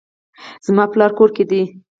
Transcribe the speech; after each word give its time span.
زما 0.65 0.83
پلار 0.93 1.11
کور 1.17 1.29
کې 1.35 1.43
دی 1.49 1.61